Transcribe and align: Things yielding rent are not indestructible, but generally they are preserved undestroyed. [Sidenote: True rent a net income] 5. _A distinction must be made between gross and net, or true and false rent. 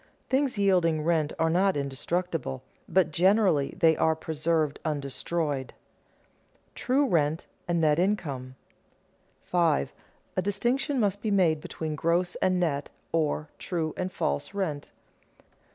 Things 0.29 0.57
yielding 0.57 1.03
rent 1.03 1.31
are 1.37 1.51
not 1.51 1.77
indestructible, 1.77 2.63
but 2.89 3.11
generally 3.11 3.75
they 3.77 3.95
are 3.95 4.15
preserved 4.15 4.79
undestroyed. 4.83 5.75
[Sidenote: 5.75 6.73
True 6.73 7.05
rent 7.05 7.45
a 7.67 7.75
net 7.75 7.99
income] 7.99 8.55
5. 9.43 9.93
_A 10.35 10.41
distinction 10.41 10.99
must 10.99 11.21
be 11.21 11.29
made 11.29 11.61
between 11.61 11.93
gross 11.93 12.33
and 12.37 12.59
net, 12.59 12.89
or 13.11 13.49
true 13.59 13.93
and 13.95 14.11
false 14.11 14.55
rent. 14.55 14.89